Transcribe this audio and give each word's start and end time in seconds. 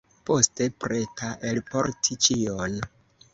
Poste, 0.27 0.65
preta 0.85 1.29
elporti 1.51 2.19
ĉion. 2.29 2.81